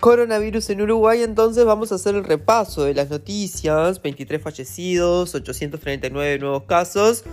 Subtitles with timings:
[0.00, 4.00] Coronavirus en Uruguay, entonces vamos a hacer el repaso de las noticias.
[4.00, 7.24] 23 fallecidos, 839 nuevos casos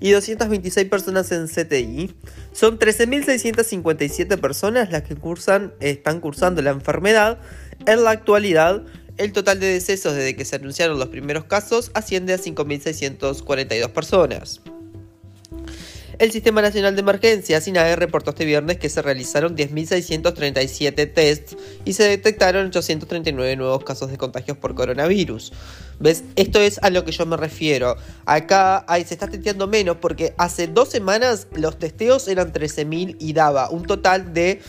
[0.00, 2.14] y 226 personas en CTI.
[2.52, 7.38] Son 13.657 personas las que cursan, están cursando la enfermedad.
[7.84, 8.82] En la actualidad,
[9.18, 14.62] el total de decesos desde que se anunciaron los primeros casos asciende a 5.642 personas.
[16.18, 21.94] El Sistema Nacional de Emergencia, SINAE, reportó este viernes que se realizaron 10.637 tests y
[21.94, 25.52] se detectaron 839 nuevos casos de contagios por coronavirus.
[25.98, 26.22] ¿Ves?
[26.36, 27.96] Esto es a lo que yo me refiero.
[28.26, 33.70] Acá se está testeando menos porque hace dos semanas los testeos eran 13.000 y daba
[33.70, 34.60] un total de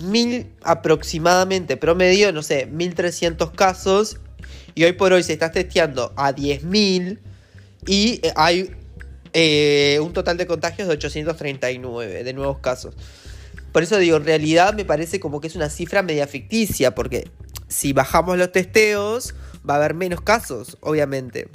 [0.00, 4.18] 1.000 aproximadamente promedio, no sé, 1.300 casos.
[4.74, 7.18] Y hoy por hoy se está testeando a 10.000
[7.86, 8.70] y eh, hay
[9.32, 12.94] eh, un total de contagios de 839 de nuevos casos.
[13.72, 17.30] Por eso digo, en realidad me parece como que es una cifra media ficticia, porque
[17.68, 19.34] si bajamos los testeos,
[19.68, 21.48] va a haber menos casos, obviamente.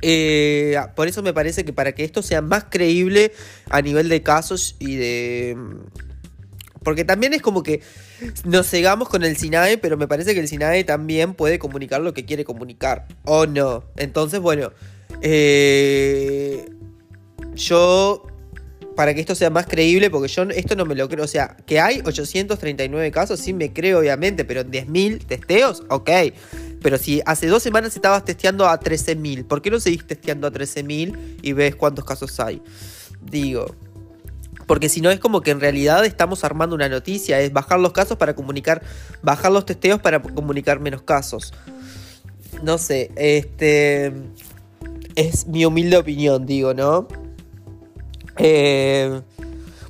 [0.00, 3.32] Eh, por eso me parece que para que esto sea más creíble
[3.68, 5.56] a nivel de casos y de...
[6.82, 7.82] Porque también es como que
[8.44, 12.14] nos cegamos con el SINAE, pero me parece que el SINAE también puede comunicar lo
[12.14, 13.84] que quiere comunicar, o no.
[13.96, 14.72] Entonces, bueno,
[15.20, 16.37] eh,
[17.58, 18.26] yo,
[18.96, 21.56] para que esto sea más creíble, porque yo esto no me lo creo, o sea,
[21.66, 26.10] que hay 839 casos, sí me creo obviamente, pero en 10.000 testeos, ok.
[26.80, 30.52] Pero si hace dos semanas estabas testeando a 13.000, ¿por qué no seguís testeando a
[30.52, 32.62] 13.000 y ves cuántos casos hay?
[33.20, 33.74] Digo,
[34.66, 37.92] porque si no es como que en realidad estamos armando una noticia, es bajar los
[37.92, 38.82] casos para comunicar,
[39.22, 41.52] bajar los testeos para comunicar menos casos.
[42.62, 44.12] No sé, este
[45.14, 47.08] es mi humilde opinión, digo, ¿no?
[48.38, 49.20] Eh,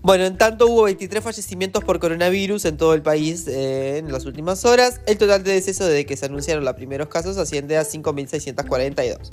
[0.02, 4.24] bueno, en tanto hubo 23 fallecimientos por coronavirus en todo el país eh, en las
[4.26, 5.00] últimas horas.
[5.06, 9.30] El total de decesos desde que se anunciaron los primeros casos asciende a 5.642.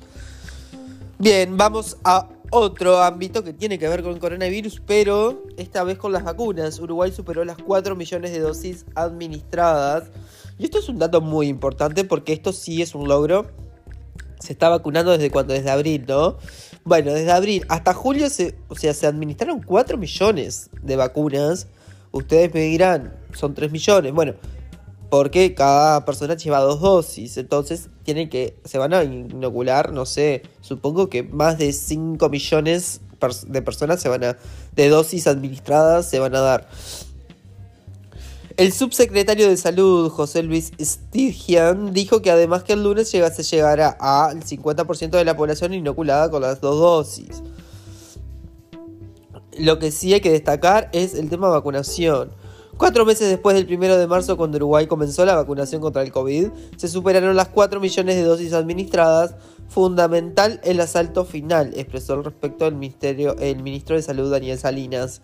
[1.17, 6.11] Bien, vamos a otro ámbito que tiene que ver con coronavirus, pero esta vez con
[6.11, 6.79] las vacunas.
[6.79, 10.09] Uruguay superó las 4 millones de dosis administradas.
[10.57, 13.47] Y esto es un dato muy importante porque esto sí es un logro.
[14.39, 16.37] Se está vacunando desde cuando, desde abril, ¿no?
[16.87, 21.65] Bueno, desde abril hasta julio se, o sea, se administraron 4 millones de vacunas.
[22.11, 24.13] Ustedes me dirán, son 3 millones.
[24.13, 24.35] Bueno,
[25.09, 27.37] porque cada persona lleva dos dosis.
[27.37, 28.59] Entonces tienen que.
[28.65, 30.43] Se van a inocular, no sé.
[30.61, 33.01] Supongo que más de 5 millones
[33.47, 34.37] de personas se van a.
[34.75, 36.69] de dosis administradas se van a dar.
[38.57, 43.89] El subsecretario de Salud, José Luis Stirgian, dijo que además que el lunes se llegará
[43.99, 47.43] al 50% de la población inoculada con las dos dosis.
[49.59, 52.31] Lo que sí hay que destacar es el tema vacunación.
[52.77, 56.47] Cuatro meses después del 1 de marzo, cuando Uruguay comenzó la vacunación contra el COVID,
[56.77, 59.35] se superaron las 4 millones de dosis administradas,
[59.67, 65.21] fundamental el asalto final, expresó al respecto el, ministerio, el ministro de Salud Daniel Salinas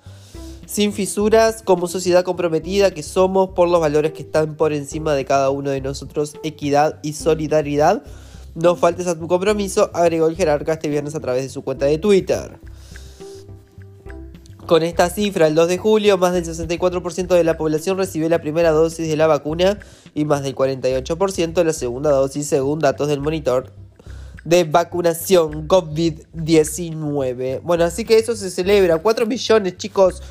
[0.66, 5.26] sin fisuras, como sociedad comprometida que somos por los valores que están por encima de
[5.26, 8.04] cada uno de nosotros, equidad y solidaridad.
[8.56, 11.86] No faltes a tu compromiso, agregó el jerarca este viernes a través de su cuenta
[11.86, 12.60] de Twitter.
[14.66, 18.40] Con esta cifra, el 2 de julio, más del 64% de la población recibió la
[18.40, 19.80] primera dosis de la vacuna
[20.14, 23.74] y más del 48% la segunda dosis, según datos del monitor
[24.46, 27.62] de vacunación COVID-19.
[27.64, 28.98] Bueno, así que eso se celebra.
[29.00, 30.22] 4 millones, chicos.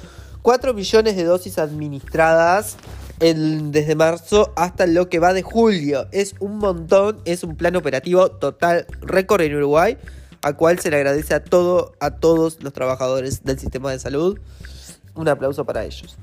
[0.43, 2.77] 4 millones de dosis administradas
[3.19, 6.07] desde marzo hasta lo que va de julio.
[6.11, 9.99] Es un montón, es un plan operativo total récord en Uruguay,
[10.43, 14.39] a cual se le agradece a, todo, a todos los trabajadores del sistema de salud.
[15.15, 16.17] Un aplauso para ellos.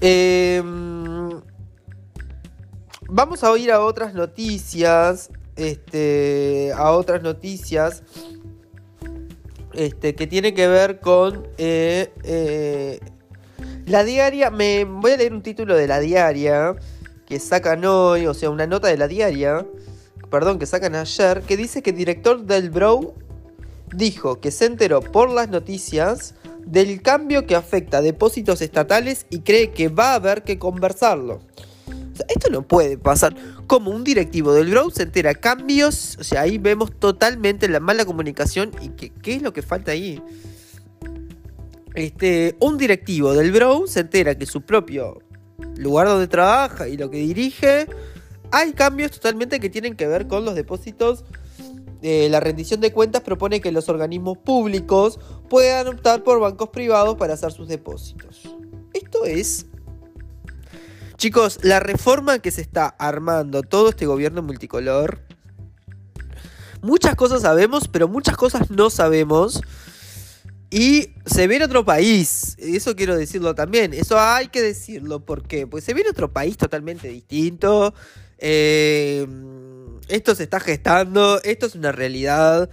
[0.00, 1.30] Em,
[3.08, 5.30] vamos a oír a otras noticias.
[5.56, 8.02] Este, a otras noticias
[9.76, 13.00] este, que tiene que ver con eh, eh,
[13.86, 14.50] la diaria.
[14.50, 16.74] Me voy a leer un título de la diaria
[17.26, 19.66] que sacan hoy, o sea, una nota de la diaria,
[20.30, 23.14] perdón, que sacan ayer, que dice que el director del Bro
[23.94, 26.34] dijo que se enteró por las noticias
[26.66, 31.40] del cambio que afecta a depósitos estatales y cree que va a haber que conversarlo
[32.28, 33.34] esto no puede pasar.
[33.66, 38.04] Como un directivo del Grow se entera cambios, o sea, ahí vemos totalmente la mala
[38.04, 40.22] comunicación y qué es lo que falta ahí.
[41.94, 45.22] Este, un directivo del Grow se entera que su propio
[45.76, 47.86] lugar donde trabaja y lo que dirige,
[48.50, 51.24] hay cambios totalmente que tienen que ver con los depósitos.
[52.02, 57.16] Eh, la rendición de cuentas propone que los organismos públicos puedan optar por bancos privados
[57.16, 58.42] para hacer sus depósitos.
[58.92, 59.66] Esto es
[61.16, 65.20] Chicos, la reforma que se está armando todo este gobierno multicolor.
[66.82, 69.62] Muchas cosas sabemos, pero muchas cosas no sabemos.
[70.70, 75.46] Y se ve en otro país, eso quiero decirlo también, eso hay que decirlo, ¿por
[75.46, 75.68] qué?
[75.68, 77.94] Pues se ve en otro país totalmente distinto,
[78.38, 79.24] eh,
[80.08, 82.68] esto se está gestando, esto es una realidad,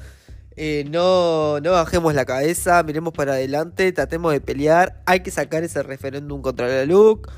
[0.56, 5.64] eh, no, no bajemos la cabeza, miremos para adelante, tratemos de pelear, hay que sacar
[5.64, 7.30] ese referéndum contra la LUC,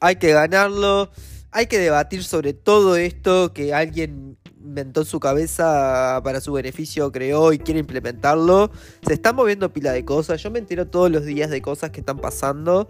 [0.00, 1.10] hay que ganarlo,
[1.50, 7.10] hay que debatir sobre todo esto que alguien inventó en su cabeza para su beneficio,
[7.10, 8.70] creó y quiere implementarlo.
[9.06, 10.42] Se están moviendo pila de cosas.
[10.42, 12.88] Yo me entero todos los días de cosas que están pasando.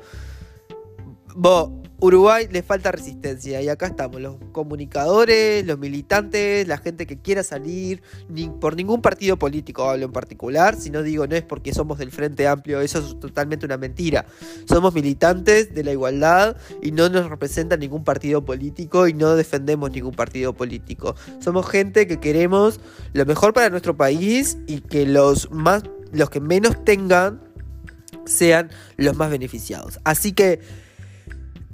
[1.34, 7.20] Bo, Uruguay le falta resistencia y acá estamos, los comunicadores, los militantes, la gente que
[7.20, 8.02] quiera salir,
[8.60, 12.12] por ningún partido político hablo en particular, si no digo no es porque somos del
[12.12, 14.26] Frente Amplio, eso es totalmente una mentira.
[14.68, 19.90] Somos militantes de la igualdad y no nos representa ningún partido político y no defendemos
[19.90, 21.16] ningún partido político.
[21.40, 22.78] Somos gente que queremos
[23.12, 25.82] lo mejor para nuestro país y que los más
[26.12, 27.40] los que menos tengan
[28.24, 29.98] sean los más beneficiados.
[30.04, 30.60] Así que